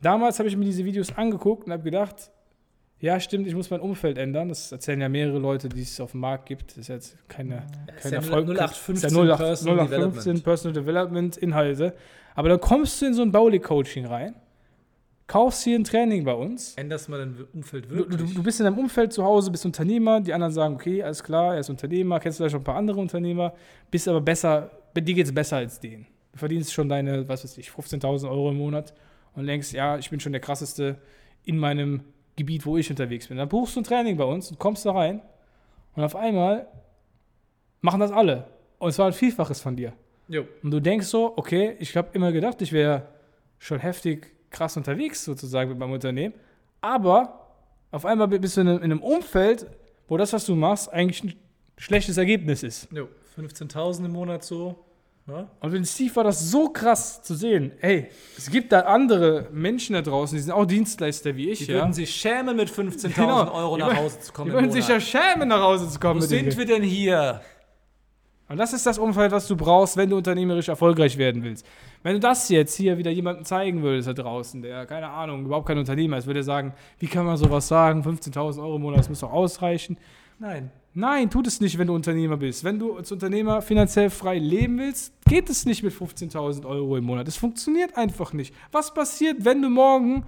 damals 0.00 0.38
habe 0.38 0.48
ich 0.48 0.56
mir 0.56 0.64
diese 0.64 0.84
Videos 0.84 1.16
angeguckt 1.16 1.66
und 1.66 1.72
habe 1.72 1.82
gedacht, 1.82 2.30
ja, 3.00 3.20
stimmt, 3.20 3.46
ich 3.46 3.54
muss 3.54 3.70
mein 3.70 3.80
Umfeld 3.80 4.18
ändern. 4.18 4.48
Das 4.48 4.72
erzählen 4.72 5.00
ja 5.00 5.08
mehrere 5.08 5.38
Leute, 5.38 5.68
die 5.68 5.82
es 5.82 6.00
auf 6.00 6.12
dem 6.12 6.20
Markt 6.20 6.46
gibt. 6.46 6.72
Das 6.72 6.78
ist 6.78 6.88
jetzt 6.88 7.28
keine, 7.28 7.66
ist 7.94 8.02
kein 8.02 8.12
ja 8.12 8.18
Erfolg. 8.18 8.48
0815 8.48 8.94
ist 8.94 9.02
ja 9.02 9.34
08, 9.34 9.38
Personal 9.38 9.76
0815 9.76 9.88
Development. 9.88 10.44
Personal 10.44 10.72
Development 10.72 11.36
Inhalte. 11.36 11.94
Aber 12.34 12.48
dann 12.48 12.60
kommst 12.60 13.00
du 13.00 13.06
in 13.06 13.14
so 13.14 13.22
ein 13.22 13.30
Baulig-Coaching 13.30 14.06
rein, 14.06 14.34
kaufst 15.28 15.62
hier 15.62 15.78
ein 15.78 15.84
Training 15.84 16.24
bei 16.24 16.34
uns. 16.34 16.74
Änderst 16.74 17.08
mal 17.08 17.18
dein 17.18 17.36
Umfeld 17.52 17.88
Du, 17.88 17.96
wirklich. 17.96 18.20
du, 18.20 18.34
du 18.34 18.42
bist 18.42 18.58
in 18.58 18.64
deinem 18.64 18.78
Umfeld 18.78 19.12
zu 19.12 19.22
Hause, 19.22 19.50
bist 19.50 19.64
Unternehmer, 19.64 20.20
die 20.20 20.32
anderen 20.32 20.52
sagen, 20.52 20.74
okay, 20.74 21.02
alles 21.02 21.22
klar, 21.22 21.54
er 21.54 21.60
ist 21.60 21.70
Unternehmer, 21.70 22.18
kennst 22.18 22.38
vielleicht 22.38 22.52
schon 22.52 22.62
ein 22.62 22.64
paar 22.64 22.76
andere 22.76 22.98
Unternehmer, 22.98 23.54
bist 23.90 24.08
aber 24.08 24.20
besser, 24.20 24.70
bei 24.92 25.00
dir 25.00 25.14
geht 25.14 25.26
es 25.26 25.34
besser 25.34 25.58
als 25.58 25.78
denen. 25.78 26.06
Du 26.32 26.38
verdienst 26.38 26.72
schon 26.72 26.88
deine, 26.88 27.28
was 27.28 27.44
weiß 27.44 27.58
ich, 27.58 27.70
15.000 27.70 28.28
Euro 28.28 28.50
im 28.50 28.56
Monat 28.56 28.94
und 29.38 29.46
denkst, 29.46 29.72
ja, 29.72 29.96
ich 29.98 30.10
bin 30.10 30.18
schon 30.20 30.32
der 30.32 30.40
krasseste 30.40 30.98
in 31.44 31.58
meinem 31.58 32.02
Gebiet, 32.36 32.66
wo 32.66 32.76
ich 32.76 32.90
unterwegs 32.90 33.28
bin. 33.28 33.36
Dann 33.36 33.48
buchst 33.48 33.76
du 33.76 33.80
ein 33.80 33.84
Training 33.84 34.16
bei 34.16 34.24
uns 34.24 34.50
und 34.50 34.58
kommst 34.58 34.84
da 34.84 34.92
rein 34.92 35.22
und 35.94 36.02
auf 36.02 36.16
einmal 36.16 36.66
machen 37.80 38.00
das 38.00 38.10
alle. 38.10 38.48
Und 38.78 38.92
zwar 38.92 39.06
ein 39.06 39.12
Vielfaches 39.12 39.60
von 39.60 39.76
dir. 39.76 39.92
jo. 40.28 40.44
Und 40.62 40.70
du 40.70 40.80
denkst 40.80 41.06
so, 41.06 41.32
okay, 41.36 41.76
ich 41.78 41.96
habe 41.96 42.08
immer 42.12 42.32
gedacht, 42.32 42.60
ich 42.62 42.72
wäre 42.72 43.06
schon 43.58 43.78
heftig 43.78 44.34
krass 44.50 44.76
unterwegs 44.76 45.24
sozusagen 45.24 45.70
mit 45.70 45.78
meinem 45.78 45.92
Unternehmen. 45.92 46.34
Aber 46.80 47.48
auf 47.90 48.04
einmal 48.04 48.28
bist 48.28 48.56
du 48.56 48.60
in 48.62 48.68
einem, 48.68 48.78
in 48.78 48.84
einem 48.84 49.02
Umfeld, 49.02 49.66
wo 50.08 50.16
das, 50.16 50.32
was 50.32 50.46
du 50.46 50.54
machst, 50.54 50.92
eigentlich 50.92 51.24
ein 51.24 51.34
schlechtes 51.76 52.16
Ergebnis 52.16 52.62
ist. 52.62 52.88
jo. 52.92 53.08
15.000 53.36 54.04
im 54.06 54.12
Monat 54.12 54.42
so. 54.42 54.84
Ja? 55.28 55.46
Und 55.60 55.70
für 55.70 55.76
den 55.76 55.84
Steve 55.84 56.16
war 56.16 56.24
das 56.24 56.50
so 56.50 56.70
krass 56.70 57.22
zu 57.22 57.34
sehen. 57.34 57.72
Ey, 57.80 58.08
es 58.36 58.50
gibt 58.50 58.72
da 58.72 58.80
andere 58.80 59.48
Menschen 59.52 59.92
da 59.92 60.00
draußen, 60.00 60.36
die 60.36 60.42
sind 60.42 60.52
auch 60.52 60.64
Dienstleister 60.64 61.36
wie 61.36 61.50
ich. 61.50 61.66
Die 61.66 61.72
ja. 61.72 61.78
würden 61.78 61.92
sich 61.92 62.10
schämen, 62.10 62.56
mit 62.56 62.70
15.000 62.70 63.14
Genau. 63.14 63.52
Euro 63.52 63.76
nach 63.76 63.94
Hause 63.96 64.20
zu 64.20 64.32
kommen. 64.32 64.50
Die 64.50 64.54
würden 64.54 64.72
sich 64.72 64.88
ja 64.88 64.98
schämen, 64.98 65.48
nach 65.48 65.60
Hause 65.60 65.88
zu 65.88 66.00
kommen. 66.00 66.22
Wo 66.22 66.24
sind 66.24 66.56
wir 66.56 66.64
denn 66.64 66.82
hier? 66.82 67.42
Und 68.48 68.56
das 68.56 68.72
ist 68.72 68.86
das 68.86 68.98
Umfeld, 68.98 69.30
was 69.30 69.46
du 69.46 69.56
brauchst, 69.56 69.98
wenn 69.98 70.08
du 70.08 70.16
unternehmerisch 70.16 70.68
erfolgreich 70.68 71.18
werden 71.18 71.42
willst. 71.42 71.66
Wenn 72.02 72.14
du 72.14 72.20
das 72.20 72.48
jetzt 72.48 72.74
hier 72.74 72.96
wieder 72.96 73.10
jemandem 73.10 73.44
zeigen 73.44 73.82
würdest 73.82 74.08
da 74.08 74.14
draußen, 74.14 74.62
der, 74.62 74.86
keine 74.86 75.10
Ahnung, 75.10 75.44
überhaupt 75.44 75.66
kein 75.66 75.76
Unternehmer 75.76 76.16
ist, 76.16 76.26
würde 76.26 76.40
er 76.40 76.44
sagen, 76.44 76.72
wie 76.98 77.08
kann 77.08 77.26
man 77.26 77.36
sowas 77.36 77.68
sagen, 77.68 78.02
15.000 78.02 78.62
Euro 78.62 78.76
im 78.76 78.82
Monat, 78.82 79.00
das 79.00 79.10
muss 79.10 79.20
doch 79.20 79.32
ausreichen. 79.32 79.98
Nein. 80.38 80.70
Nein, 80.94 81.30
tut 81.30 81.46
es 81.46 81.60
nicht, 81.60 81.78
wenn 81.78 81.86
du 81.86 81.94
Unternehmer 81.94 82.36
bist. 82.36 82.64
Wenn 82.64 82.78
du 82.78 82.96
als 82.96 83.12
Unternehmer 83.12 83.62
finanziell 83.62 84.10
frei 84.10 84.38
leben 84.38 84.78
willst, 84.78 85.12
geht 85.26 85.48
es 85.48 85.64
nicht 85.64 85.82
mit 85.82 85.92
15.000 85.94 86.66
Euro 86.66 86.96
im 86.96 87.04
Monat. 87.04 87.28
Es 87.28 87.36
funktioniert 87.36 87.96
einfach 87.96 88.32
nicht. 88.32 88.54
Was 88.72 88.92
passiert, 88.92 89.44
wenn 89.44 89.62
du 89.62 89.70
morgen 89.70 90.24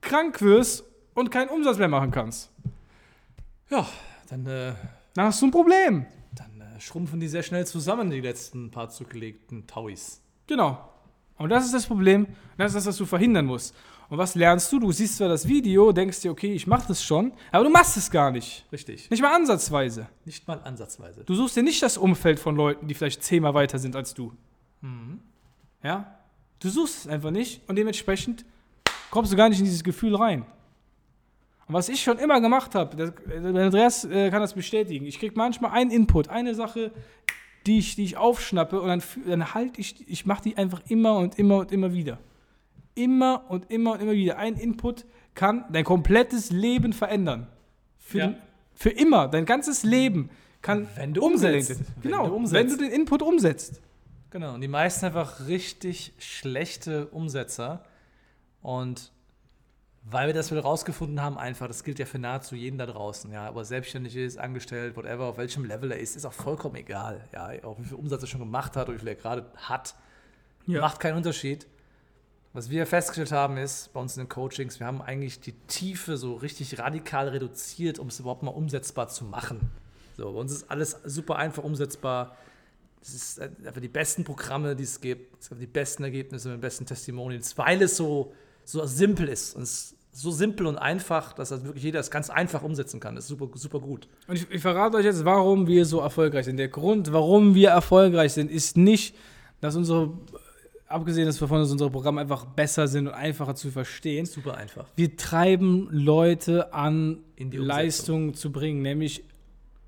krank 0.00 0.40
wirst 0.42 0.84
und 1.14 1.30
keinen 1.30 1.48
Umsatz 1.48 1.78
mehr 1.78 1.88
machen 1.88 2.10
kannst? 2.12 2.50
Ja, 3.68 3.86
dann, 4.28 4.46
äh, 4.46 4.74
Dann 5.14 5.26
hast 5.26 5.42
du 5.42 5.46
ein 5.46 5.50
Problem. 5.50 6.06
dann 6.34 6.60
äh, 6.60 6.80
schrumpfen 6.80 7.18
die 7.18 7.26
sehr 7.28 7.42
schnell 7.42 7.66
zusammen, 7.66 8.10
die 8.10 8.20
letzten 8.20 8.70
paar 8.70 8.88
zurückgelegten 8.90 9.66
Tauis. 9.66 10.20
Genau. 10.46 10.78
Und 11.38 11.48
das 11.50 11.64
ist 11.64 11.74
das 11.74 11.84
Problem. 11.86 12.28
Das 12.56 12.68
ist 12.68 12.76
das, 12.76 12.86
was 12.86 12.96
du 12.96 13.06
verhindern 13.06 13.46
musst. 13.46 13.74
Und 14.08 14.18
was 14.18 14.34
lernst 14.34 14.72
du? 14.72 14.78
Du 14.78 14.92
siehst 14.92 15.16
zwar 15.16 15.28
das 15.28 15.48
Video, 15.48 15.90
denkst 15.92 16.20
dir, 16.20 16.30
okay, 16.30 16.52
ich 16.52 16.66
mache 16.66 16.88
das 16.88 17.02
schon, 17.02 17.32
aber 17.50 17.64
du 17.64 17.70
machst 17.70 17.96
es 17.96 18.10
gar 18.10 18.30
nicht. 18.30 18.64
Richtig. 18.70 19.10
Nicht 19.10 19.20
mal 19.20 19.34
ansatzweise. 19.34 20.08
Nicht 20.24 20.46
mal 20.46 20.60
ansatzweise. 20.62 21.24
Du 21.24 21.34
suchst 21.34 21.56
dir 21.56 21.62
nicht 21.62 21.82
das 21.82 21.98
Umfeld 21.98 22.38
von 22.38 22.54
Leuten, 22.54 22.86
die 22.86 22.94
vielleicht 22.94 23.22
zehnmal 23.22 23.54
weiter 23.54 23.78
sind 23.78 23.96
als 23.96 24.14
du. 24.14 24.32
Ja? 25.82 26.18
Du 26.60 26.68
suchst 26.68 27.00
es 27.00 27.08
einfach 27.08 27.30
nicht 27.30 27.68
und 27.68 27.76
dementsprechend 27.76 28.44
kommst 29.10 29.32
du 29.32 29.36
gar 29.36 29.48
nicht 29.48 29.58
in 29.58 29.64
dieses 29.64 29.84
Gefühl 29.84 30.14
rein. 30.14 30.46
Und 31.68 31.74
was 31.74 31.88
ich 31.88 32.02
schon 32.02 32.18
immer 32.18 32.40
gemacht 32.40 32.74
habe, 32.74 32.96
der 32.96 33.12
Andreas 33.64 34.04
äh, 34.04 34.30
kann 34.30 34.40
das 34.40 34.54
bestätigen, 34.54 35.04
ich 35.04 35.18
kriege 35.18 35.34
manchmal 35.36 35.72
einen 35.72 35.90
Input, 35.90 36.28
eine 36.28 36.54
Sache, 36.54 36.92
die 37.66 37.78
ich, 37.78 37.96
die 37.96 38.04
ich 38.04 38.16
aufschnappe 38.16 38.80
und 38.80 38.88
dann, 38.88 39.02
dann 39.26 39.54
halte 39.54 39.80
ich, 39.80 40.08
ich 40.08 40.26
mache 40.26 40.44
die 40.44 40.56
einfach 40.56 40.80
immer 40.88 41.16
und 41.16 41.38
immer 41.38 41.58
und 41.58 41.72
immer 41.72 41.92
wieder. 41.92 42.18
Immer 42.96 43.44
und 43.48 43.70
immer 43.70 43.92
und 43.92 44.02
immer 44.02 44.12
wieder. 44.12 44.38
Ein 44.38 44.56
Input 44.56 45.04
kann 45.34 45.64
dein 45.70 45.84
komplettes 45.84 46.50
Leben 46.50 46.92
verändern. 46.92 47.46
Für, 47.98 48.18
Ja. 48.18 48.26
den, 48.28 48.36
für 48.74 48.90
immer. 48.90 49.28
Dein 49.28 49.44
ganzes 49.44 49.84
Leben 49.84 50.30
kann 50.62 50.88
Wenn 50.96 51.14
du 51.14 51.24
umgelenkt 51.24 51.68
umsetzt. 51.70 51.80
werden. 51.80 51.94
Wenn 52.02 52.10
Genau, 52.10 52.26
du 52.26 52.34
umsetzt. 52.34 52.54
wenn 52.54 52.68
du 52.68 52.76
den 52.76 52.90
Input 52.92 53.22
umsetzt. 53.22 53.80
Genau, 54.30 54.54
und 54.54 54.60
die 54.60 54.68
meisten 54.68 55.06
einfach 55.06 55.46
richtig 55.46 56.12
schlechte 56.18 57.06
Umsetzer. 57.08 57.84
Und 58.62 59.12
weil 60.08 60.28
wir 60.28 60.34
das 60.34 60.50
wieder 60.50 60.62
rausgefunden 60.62 61.20
haben, 61.20 61.36
einfach, 61.36 61.66
das 61.68 61.84
gilt 61.84 61.98
ja 61.98 62.06
für 62.06 62.18
nahezu 62.18 62.54
jeden 62.54 62.78
da 62.78 62.86
draußen, 62.86 63.32
ja, 63.32 63.50
ob 63.50 63.56
er 63.56 63.64
selbstständig 63.64 64.14
ist, 64.16 64.38
angestellt, 64.38 64.96
whatever, 64.96 65.24
auf 65.26 65.36
welchem 65.36 65.64
Level 65.64 65.90
er 65.90 65.98
ist, 65.98 66.14
ist 66.16 66.24
auch 66.24 66.32
vollkommen 66.32 66.76
egal, 66.76 67.24
ja, 67.32 67.50
auch 67.64 67.78
wie 67.80 67.84
viel 67.84 67.96
Umsatz 67.96 68.22
er 68.22 68.28
schon 68.28 68.40
gemacht 68.40 68.76
hat 68.76 68.88
oder 68.88 68.94
wie 68.96 69.00
viel 69.00 69.08
er 69.08 69.14
gerade 69.16 69.50
hat, 69.56 69.96
Ja. 70.66 70.80
macht 70.80 71.00
keinen 71.00 71.16
Unterschied. 71.16 71.66
Was 72.56 72.70
wir 72.70 72.86
festgestellt 72.86 73.32
haben, 73.32 73.58
ist 73.58 73.92
bei 73.92 74.00
uns 74.00 74.16
in 74.16 74.22
den 74.22 74.30
Coachings, 74.30 74.80
wir 74.80 74.86
haben 74.86 75.02
eigentlich 75.02 75.40
die 75.40 75.52
Tiefe 75.66 76.16
so 76.16 76.36
richtig 76.36 76.78
radikal 76.78 77.28
reduziert, 77.28 77.98
um 77.98 78.08
es 78.08 78.18
überhaupt 78.18 78.42
mal 78.42 78.50
umsetzbar 78.50 79.08
zu 79.08 79.26
machen. 79.26 79.60
So, 80.16 80.32
bei 80.32 80.38
uns 80.38 80.52
ist 80.52 80.70
alles 80.70 80.96
super 81.04 81.36
einfach 81.36 81.64
umsetzbar. 81.64 82.34
Es 83.02 83.12
ist 83.12 83.38
äh, 83.40 83.50
einfach 83.66 83.82
die 83.82 83.88
besten 83.88 84.24
Programme, 84.24 84.74
die 84.74 84.84
es 84.84 85.02
gibt. 85.02 85.38
Es 85.38 85.50
gibt 85.50 85.60
die 85.60 85.66
besten 85.66 86.04
Ergebnisse 86.04 86.48
den 86.48 86.62
besten 86.62 86.86
Testimonials, 86.86 87.58
weil 87.58 87.82
es 87.82 87.98
so, 87.98 88.32
so 88.64 88.86
simpel 88.86 89.28
ist 89.28 89.54
und 89.54 89.60
es 89.60 89.94
so 90.10 90.30
simpel 90.30 90.66
und 90.66 90.78
einfach, 90.78 91.34
dass 91.34 91.50
das 91.50 91.62
wirklich 91.62 91.84
jeder 91.84 92.00
es 92.00 92.10
ganz 92.10 92.30
einfach 92.30 92.62
umsetzen 92.62 93.00
kann. 93.00 93.16
Das 93.16 93.24
ist 93.24 93.28
super, 93.28 93.50
super 93.52 93.80
gut. 93.80 94.08
Und 94.28 94.36
ich, 94.36 94.50
ich 94.50 94.62
verrate 94.62 94.96
euch 94.96 95.04
jetzt, 95.04 95.26
warum 95.26 95.66
wir 95.66 95.84
so 95.84 96.00
erfolgreich 96.00 96.46
sind. 96.46 96.56
Der 96.56 96.68
Grund, 96.68 97.12
warum 97.12 97.54
wir 97.54 97.68
erfolgreich 97.68 98.32
sind, 98.32 98.50
ist 98.50 98.78
nicht, 98.78 99.14
dass 99.60 99.76
unsere, 99.76 100.16
abgesehen 100.88 101.26
davon, 101.26 101.60
dass 101.60 101.70
unsere 101.70 101.90
Programme 101.90 102.20
einfach 102.20 102.44
besser 102.44 102.88
sind 102.88 103.08
und 103.08 103.14
einfacher 103.14 103.54
zu 103.54 103.70
verstehen. 103.70 104.26
Super 104.26 104.56
einfach. 104.56 104.86
Wir 104.96 105.16
treiben 105.16 105.88
Leute 105.90 106.72
an, 106.72 107.18
In 107.36 107.50
die 107.50 107.58
Umsetzung. 107.58 107.66
Leistung 107.66 108.34
zu 108.34 108.52
bringen, 108.52 108.82
nämlich 108.82 109.24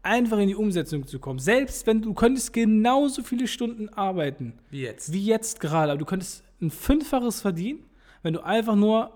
einfach 0.02 0.38
in 0.38 0.48
die 0.48 0.54
Umsetzung 0.54 1.06
zu 1.06 1.18
kommen. 1.18 1.38
Selbst 1.38 1.86
wenn 1.86 2.02
du 2.02 2.14
könntest 2.14 2.52
genauso 2.52 3.22
viele 3.22 3.46
Stunden 3.46 3.88
arbeiten, 3.90 4.54
Wie 4.70 4.82
jetzt. 4.82 5.12
wie 5.12 5.24
jetzt 5.24 5.60
gerade, 5.60 5.92
aber 5.92 5.98
du 5.98 6.04
könntest 6.06 6.44
ein 6.60 6.70
Fünffaches 6.70 7.40
verdienen, 7.40 7.80
wenn 8.22 8.32
du 8.34 8.40
einfach 8.40 8.74
nur 8.74 9.12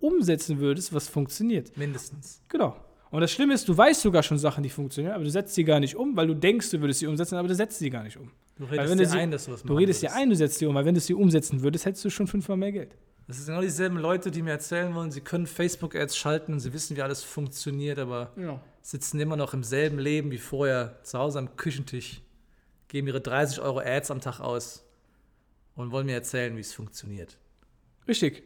umsetzen 0.00 0.58
würdest, 0.58 0.92
was 0.92 1.08
funktioniert. 1.08 1.76
Mindestens. 1.76 2.42
Genau. 2.48 2.76
Und 3.12 3.20
das 3.20 3.30
Schlimme 3.30 3.52
ist, 3.54 3.68
du 3.68 3.76
weißt 3.76 4.00
sogar 4.00 4.22
schon 4.22 4.38
Sachen, 4.38 4.62
die 4.64 4.70
funktionieren, 4.70 5.14
aber 5.14 5.22
du 5.24 5.30
setzt 5.30 5.54
sie 5.54 5.64
gar 5.64 5.78
nicht 5.80 5.94
um, 5.96 6.16
weil 6.16 6.26
du 6.26 6.34
denkst, 6.34 6.70
du 6.70 6.80
würdest 6.80 7.00
sie 7.00 7.06
umsetzen, 7.06 7.36
aber 7.36 7.46
du 7.46 7.54
setzt 7.54 7.78
sie 7.78 7.90
gar 7.90 8.02
nicht 8.02 8.16
um. 8.16 8.30
Du 8.56 8.64
redest 8.64 8.90
dir 8.92 8.96
du 8.96 9.06
sie- 9.06 9.18
ein, 9.18 9.30
dass 9.30 9.44
du 9.44 9.52
was 9.52 9.62
Du 9.62 9.68
machen 9.68 9.76
redest 9.78 10.02
dir 10.02 10.12
ein, 10.14 10.30
du 10.30 10.34
setzt 10.36 10.58
sie 10.58 10.66
um, 10.66 10.74
weil 10.74 10.84
wenn 10.86 10.94
du 10.94 11.00
sie 11.00 11.14
umsetzen 11.14 11.62
würdest, 11.62 11.84
hättest 11.84 12.04
du 12.04 12.10
schon 12.10 12.26
fünfmal 12.26 12.56
mehr 12.56 12.72
Geld. 12.72 12.96
Das 13.28 13.36
sind 13.36 13.46
genau 13.46 13.60
dieselben 13.60 13.98
Leute, 13.98 14.30
die 14.30 14.42
mir 14.42 14.50
erzählen 14.52 14.94
wollen, 14.94 15.10
sie 15.10 15.20
können 15.20 15.46
Facebook-Ads 15.46 16.16
schalten 16.16 16.54
und 16.54 16.60
sie 16.60 16.72
wissen, 16.72 16.96
wie 16.96 17.02
alles 17.02 17.22
funktioniert, 17.22 17.98
aber 17.98 18.32
Genau. 18.34 18.60
sitzen 18.80 19.20
immer 19.20 19.36
noch 19.36 19.52
im 19.54 19.62
selben 19.62 19.98
Leben 19.98 20.30
wie 20.30 20.38
vorher, 20.38 20.98
zu 21.04 21.18
Hause 21.18 21.38
am 21.38 21.54
Küchentisch, 21.56 22.22
geben 22.88 23.06
ihre 23.08 23.20
30 23.20 23.60
Euro 23.60 23.78
Ads 23.80 24.10
am 24.10 24.20
Tag 24.20 24.40
aus 24.40 24.84
und 25.76 25.92
wollen 25.92 26.06
mir 26.06 26.14
erzählen, 26.14 26.56
wie 26.56 26.60
es 26.60 26.72
funktioniert. 26.72 27.38
Richtig. 28.08 28.42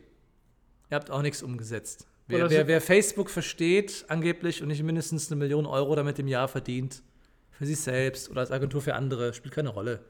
Ihr 0.90 0.94
habt 0.96 1.10
auch 1.10 1.22
nichts 1.22 1.42
umgesetzt. 1.42 2.06
Wer, 2.28 2.50
wer, 2.50 2.66
wer 2.66 2.80
Facebook 2.80 3.30
versteht, 3.30 4.04
angeblich, 4.08 4.62
und 4.62 4.68
nicht 4.68 4.82
mindestens 4.82 5.30
eine 5.30 5.36
Million 5.36 5.64
Euro 5.66 5.94
damit 5.94 6.18
im 6.18 6.26
Jahr 6.26 6.48
verdient, 6.48 7.02
für 7.50 7.66
sich 7.66 7.78
selbst 7.78 8.30
oder 8.30 8.40
als 8.40 8.50
Agentur 8.50 8.80
für 8.80 8.94
andere, 8.94 9.32
spielt 9.32 9.54
keine 9.54 9.68
Rolle. 9.68 10.00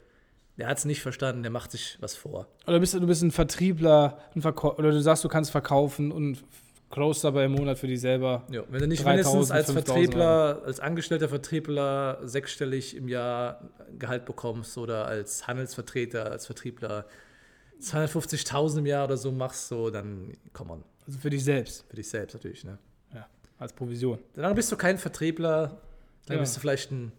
Der 0.57 0.69
hat 0.69 0.79
es 0.79 0.87
nicht 0.87 1.03
verstanden, 1.03 1.43
der 1.43 1.53
macht 1.53 1.71
sich 1.71 1.99
was 2.01 2.17
vor. 2.17 2.49
Oder 2.67 2.81
bist 2.81 2.95
du, 2.95 3.07
bist 3.07 3.23
ein 3.23 3.31
Vertriebler, 3.31 4.19
ein 4.35 4.43
oder 4.43 4.91
du 4.91 5.01
sagst, 5.01 5.23
du 5.23 5.29
kannst 5.29 5.51
verkaufen 5.51 6.11
und 6.11 6.43
close 6.91 7.21
dabei 7.23 7.45
im 7.45 7.53
Monat 7.53 7.79
für 7.79 7.87
dich 7.87 8.01
selber. 8.01 8.47
Ja, 8.51 8.63
wenn 8.71 8.81
du 8.81 8.89
nicht 8.89 9.05
3000, 9.05 9.27
mindestens 9.27 9.51
als 9.51 9.67
5000 9.67 9.87
Vertriebler, 9.87 10.63
als 10.65 10.81
angestellter 10.81 11.29
Vertriebler 11.29 12.21
sechsstellig 12.23 12.97
im 12.97 13.09
Jahr 13.09 13.69
Gehalt 13.99 14.25
bekommst 14.25 14.79
oder 14.79 15.07
als 15.07 15.47
Handelsvertreter, 15.47 16.31
als 16.31 16.47
Vertriebler 16.47 17.05
250.000 17.83 18.79
im 18.79 18.87
Jahr 18.87 19.05
oder 19.05 19.19
so 19.19 19.33
machst, 19.33 19.69
so, 19.69 19.91
dann 19.91 20.33
komm 20.55 20.71
on, 20.71 20.85
Also 21.07 21.19
für 21.19 21.31
dich 21.31 21.45
selbst. 21.45 21.85
für 21.89 21.97
dich 21.97 22.09
selbst 22.09 22.35
natürlich. 22.35 22.65
Ne? 22.65 22.79
Ja. 23.15 23.27
Als 23.59 23.73
Provision. 23.73 24.19
Dann 24.35 24.55
bist 24.55 24.71
du 24.73 24.77
kein 24.77 24.99
Vertriebler, 24.99 25.81
dann 26.27 26.37
Ja. 26.37 26.41
bist 26.41 26.57
du 26.57 26.61
vielleicht 26.61 26.91
ein 26.91 27.13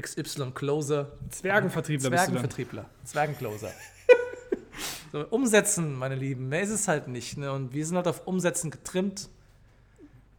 XY-Closer. 0.00 1.12
Zwergenvertriebler 1.30 2.10
bist 2.10 2.10
du 2.10 2.10
dann. 2.10 2.18
Zwergenvertriebler, 2.26 2.90
Zwergencloser. 3.04 3.70
so, 5.12 5.26
umsetzen, 5.28 5.94
meine 5.94 6.14
Lieben, 6.14 6.48
mehr 6.48 6.62
ist 6.62 6.70
es 6.70 6.88
halt 6.88 7.08
nicht. 7.08 7.36
Ne? 7.38 7.52
Und 7.52 7.72
wir 7.74 7.84
sind 7.86 7.96
halt 7.96 8.08
auf 8.08 8.26
Umsetzen 8.26 8.70
getrimmt. 8.70 9.28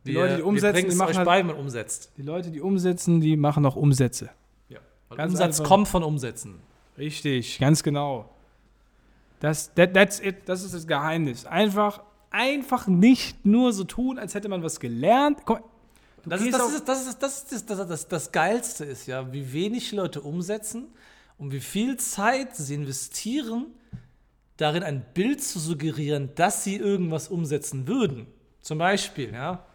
Die 0.05 0.13
Leute, 0.13 0.37
die 0.37 0.41
umsetzen, 0.43 0.83
wir 0.83 0.89
die 0.89 0.95
machen 0.95 1.09
euch 1.11 1.17
halt- 1.17 1.25
bei, 1.25 1.39
wenn 1.39 1.47
man 1.47 1.55
umsetzt. 1.57 2.11
Die 2.17 2.21
Leute, 2.21 2.49
die 2.51 2.61
umsetzen, 2.61 3.19
die 3.19 3.35
machen 3.35 3.65
auch 3.65 3.75
Umsätze. 3.75 4.29
Weil 5.09 5.17
Ganz 5.19 5.31
Umsatz 5.33 5.59
einfach. 5.59 5.69
kommt 5.69 5.87
von 5.87 6.03
Umsetzen. 6.03 6.59
Richtig, 6.97 7.59
ganz 7.59 7.81
genau. 7.81 8.29
Das, 9.39 9.73
that, 9.75 9.93
that's 9.93 10.19
it, 10.19 10.49
das 10.49 10.63
ist 10.63 10.73
das 10.73 10.85
Geheimnis. 10.85 11.45
Einfach, 11.45 12.01
einfach 12.29 12.87
nicht 12.87 13.45
nur 13.45 13.73
so 13.73 13.83
tun, 13.83 14.19
als 14.19 14.35
hätte 14.35 14.49
man 14.49 14.63
was 14.63 14.79
gelernt. 14.79 15.39
Du 15.45 16.29
Das 16.29 16.41
ist 16.41 16.53
das, 16.53 16.73
ist, 16.73 16.87
das, 16.87 17.07
ist, 17.07 17.21
das, 17.21 17.51
ist, 17.51 17.69
das, 17.69 17.87
das, 17.87 18.07
das 18.07 18.31
Geilste 18.31 18.85
ist 18.85 19.07
ja, 19.07 19.31
wie 19.31 19.53
wenig 19.53 19.91
Leute 19.91 20.21
umsetzen 20.21 20.87
und 21.37 21.51
wie 21.51 21.59
viel 21.59 21.97
Zeit 21.97 22.55
sie 22.55 22.73
investieren, 22.75 23.67
darin 24.57 24.83
ein 24.83 25.05
Bild 25.13 25.41
zu 25.43 25.59
suggerieren, 25.59 26.31
dass 26.35 26.63
sie 26.63 26.75
irgendwas 26.75 27.29
umsetzen 27.29 27.87
würden. 27.87 28.27
Zum 28.61 28.79
Beispiel, 28.79 29.31
ja, 29.31 29.65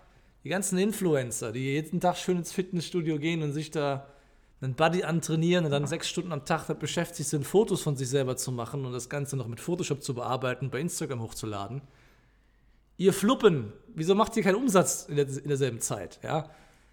die 0.44 0.48
ganzen 0.48 0.76
Influencer, 0.76 1.52
die 1.52 1.60
jeden 1.60 2.00
Tag 2.00 2.16
schön 2.16 2.38
ins 2.38 2.52
Fitnessstudio 2.52 3.18
gehen 3.18 3.42
und 3.42 3.52
sich 3.52 3.70
da 3.70 4.08
einen 4.60 4.74
Buddy 4.74 5.04
antrainieren 5.04 5.64
und 5.64 5.70
dann 5.70 5.86
sechs 5.86 6.08
Stunden 6.08 6.32
am 6.32 6.44
Tag 6.44 6.66
damit 6.66 6.80
beschäftigt 6.80 7.28
sind, 7.28 7.46
Fotos 7.46 7.82
von 7.82 7.96
sich 7.96 8.08
selber 8.08 8.36
zu 8.36 8.52
machen 8.52 8.84
und 8.84 8.92
das 8.92 9.08
Ganze 9.08 9.36
noch 9.36 9.48
mit 9.48 9.60
Photoshop 9.60 10.02
zu 10.02 10.14
bearbeiten, 10.14 10.70
bei 10.70 10.80
Instagram 10.80 11.20
hochzuladen. 11.20 11.82
Ihr 12.96 13.12
Fluppen, 13.12 13.72
wieso 13.94 14.14
macht 14.14 14.36
ihr 14.36 14.42
keinen 14.42 14.56
Umsatz 14.56 15.06
in, 15.08 15.16
der, 15.16 15.26
in 15.28 15.48
derselben 15.48 15.80
Zeit? 15.80 16.18
Ja? 16.22 16.48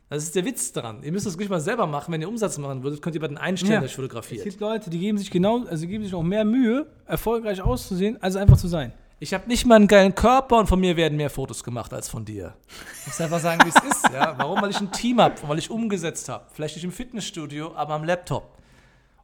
Das 0.10 0.24
ist 0.24 0.36
der 0.36 0.44
Witz 0.44 0.72
daran. 0.72 1.04
Ihr 1.04 1.12
müsst 1.12 1.28
es 1.28 1.38
nicht 1.38 1.50
mal 1.50 1.60
selber 1.60 1.86
machen. 1.86 2.12
Wenn 2.12 2.22
ihr 2.22 2.30
Umsatz 2.30 2.58
machen 2.58 2.82
würdet, 2.84 3.02
könnt 3.02 3.16
ihr 3.16 3.22
bei 3.22 3.28
den 3.28 3.38
einstellen, 3.38 3.74
Ja. 3.74 3.80
der 3.82 3.90
euch 3.90 4.32
Es 4.32 4.44
gibt 4.44 4.60
Leute, 4.60 4.90
die 4.90 4.98
geben 4.98 5.18
sich 5.20 5.30
genau, 5.30 5.66
also 5.66 5.86
geben 5.86 6.04
sich 6.04 6.16
auch 6.16 6.24
mehr 6.24 6.46
Mühe, 6.46 6.88
erfolgreich 7.06 7.62
auszusehen, 7.62 8.22
als 8.22 8.36
einfach 8.36 8.58
zu 8.58 8.68
sein. 8.68 8.92
Ich 9.20 9.34
habe 9.34 9.48
nicht 9.48 9.66
mal 9.66 9.76
einen 9.76 9.88
geilen 9.88 10.16
Körper 10.16 10.58
und 10.58 10.68
von 10.68 10.80
mir 10.80 10.96
werden 10.96 11.18
mehr 11.18 11.30
Fotos 11.30 11.64
gemacht 11.64 11.94
als 11.94 12.08
von 12.10 12.24
dir. 12.26 12.56
Ich 13.02 13.08
muss 13.08 13.22
einfach 13.22 13.40
sagen, 13.40 13.62
wie 13.66 13.70
es 13.70 13.76
ist. 13.76 14.10
Ja? 14.14 14.34
Warum? 14.38 14.62
Weil 14.62 14.70
ich 14.70 14.80
ein 14.80 14.92
Team 14.92 15.20
habe, 15.22 15.36
weil 15.46 15.60
ich 15.60 15.70
umgesetzt 15.70 16.30
habe. 16.30 16.46
Vielleicht 16.54 16.76
nicht 16.76 16.86
im 16.86 16.92
Fitnessstudio, 16.92 17.76
aber 17.76 17.94
am 17.94 18.06
Laptop. 18.06 18.58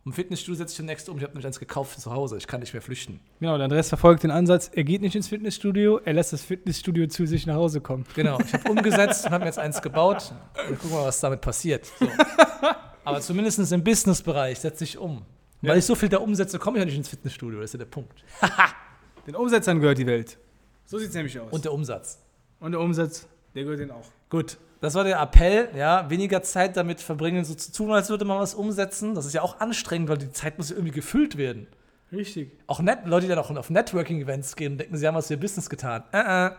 Im 0.05 0.13
Fitnessstudio 0.13 0.55
setze 0.55 0.73
ich 0.73 0.77
demnächst 0.77 1.09
um. 1.09 1.17
Ich 1.17 1.23
habe 1.23 1.33
nämlich 1.33 1.47
eins 1.47 1.59
gekauft 1.59 1.99
zu 1.99 2.11
Hause. 2.13 2.37
Ich 2.37 2.45
kann 2.45 2.59
nicht 2.59 2.73
mehr 2.73 2.81
flüchten. 2.83 3.19
Genau, 3.39 3.55
der 3.57 3.63
Andreas 3.63 3.89
verfolgt 3.89 4.21
den 4.21 4.29
Ansatz, 4.29 4.69
er 4.71 4.83
geht 4.83 5.01
nicht 5.01 5.15
ins 5.15 5.27
Fitnessstudio, 5.29 5.99
er 6.05 6.13
lässt 6.13 6.31
das 6.31 6.43
Fitnessstudio 6.43 7.07
zu 7.07 7.25
sich 7.25 7.47
nach 7.47 7.55
Hause 7.55 7.81
kommen. 7.81 8.05
Genau, 8.13 8.37
ich 8.39 8.53
habe 8.53 8.69
umgesetzt 8.69 9.25
und 9.25 9.31
habe 9.31 9.45
mir 9.45 9.47
jetzt 9.47 9.57
eins 9.57 9.81
gebaut. 9.81 10.31
Und 10.69 10.75
gucken 10.79 10.91
wir 10.91 10.97
mal, 10.99 11.05
was 11.07 11.19
damit 11.19 11.41
passiert. 11.41 11.87
So. 11.99 12.07
Aber 13.03 13.19
zumindest 13.19 13.71
im 13.71 13.83
Businessbereich 13.83 14.59
setze 14.59 14.83
ich 14.83 14.99
um. 14.99 15.23
Weil 15.61 15.71
Ja. 15.71 15.75
ich 15.77 15.85
so 15.85 15.95
viel 15.95 16.09
da 16.09 16.17
umsetze, 16.19 16.59
komme 16.59 16.77
ich 16.77 16.81
ja 16.81 16.85
nicht 16.85 16.97
ins 16.97 17.09
Fitnessstudio. 17.09 17.59
Das 17.61 17.71
ist 17.71 17.73
ja 17.73 17.79
der 17.79 17.85
Punkt. 17.85 18.23
Den 19.25 19.35
Umsetzern 19.35 19.79
gehört 19.79 19.97
die 19.97 20.05
Welt. 20.05 20.37
So 20.85 20.99
sieht 20.99 21.09
es 21.09 21.15
nämlich 21.15 21.39
aus. 21.39 21.51
Und 21.51 21.65
der 21.65 21.73
Umsatz. 21.73 22.19
Und 22.59 22.73
der 22.73 22.79
Umsatz, 22.79 23.27
der 23.55 23.63
gehört 23.63 23.79
denen 23.79 23.89
auch. 23.91 24.05
Gut, 24.29 24.57
das 24.81 24.93
war 24.93 25.03
der 25.03 25.19
Appell, 25.19 25.69
ja, 25.75 26.09
weniger 26.09 26.43
Zeit 26.43 26.77
damit 26.77 27.01
verbringen, 27.01 27.43
so 27.45 27.55
zu 27.55 27.71
tun, 27.71 27.91
als 27.91 28.09
würde 28.09 28.25
man 28.25 28.39
was 28.39 28.53
umsetzen. 28.53 29.15
Das 29.15 29.25
ist 29.25 29.33
ja 29.33 29.41
auch 29.41 29.59
anstrengend, 29.59 30.09
weil 30.09 30.17
die 30.17 30.31
Zeit 30.31 30.57
muss 30.57 30.69
ja 30.69 30.75
irgendwie 30.75 30.93
gefüllt 30.93 31.37
werden. 31.37 31.67
Richtig. 32.11 32.51
Auch 32.67 32.79
net 32.81 32.99
Leute, 33.05 33.23
die 33.23 33.29
dann 33.29 33.39
auch 33.39 33.49
auf 33.49 33.69
Networking-Events 33.69 34.55
gehen 34.55 34.73
und 34.73 34.77
denken, 34.79 34.97
sie 34.97 35.07
haben 35.07 35.15
was 35.15 35.27
für 35.27 35.33
ihr 35.33 35.39
Business 35.39 35.69
getan. 35.69 36.03
Äh, 36.11 36.47
äh. 36.47 36.51